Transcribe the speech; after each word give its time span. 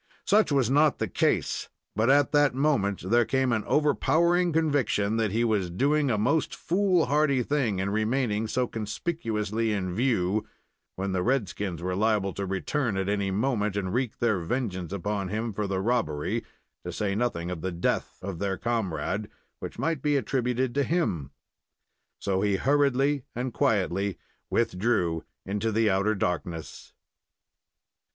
Such 0.25 0.51
was 0.51 0.67
not 0.71 0.97
the 0.97 1.07
case; 1.07 1.69
but 1.95 2.09
at 2.09 2.31
that 2.31 2.55
moment 2.55 3.07
there 3.11 3.23
came 3.23 3.51
an 3.51 3.63
overpowering 3.65 4.51
conviction 4.51 5.17
that 5.17 5.29
he 5.31 5.43
was 5.43 5.69
doing 5.69 6.09
a 6.09 6.17
most 6.17 6.55
foolhardy 6.55 7.43
thing 7.43 7.77
in 7.77 7.91
remaining 7.91 8.47
so 8.47 8.65
conspicuously 8.65 9.71
in 9.71 9.93
view, 9.93 10.43
when 10.95 11.11
the 11.11 11.21
red 11.21 11.47
skins 11.49 11.83
were 11.83 11.95
liable 11.95 12.33
to 12.33 12.47
return 12.47 12.97
at 12.97 13.07
any 13.09 13.29
moment 13.29 13.75
and 13.77 13.93
wreak 13.93 14.17
their 14.17 14.39
vengeance 14.39 14.91
upon 14.91 15.27
him 15.27 15.53
for 15.53 15.67
the 15.67 15.79
robbery, 15.79 16.43
to 16.83 16.91
say 16.91 17.13
nothing 17.13 17.51
of 17.51 17.61
the 17.61 17.71
death, 17.71 18.17
of 18.23 18.39
their 18.39 18.57
comrade, 18.57 19.29
which 19.59 19.77
might 19.77 20.01
be 20.01 20.17
attributed 20.17 20.73
to 20.73 20.81
him. 20.81 21.29
So 22.17 22.41
he 22.41 22.55
hurriedly 22.55 23.25
and 23.35 23.53
quietly 23.53 24.17
withdrew 24.49 25.23
into 25.45 25.71
the 25.71 25.91
outer 25.91 26.15
darkness. 26.15 26.91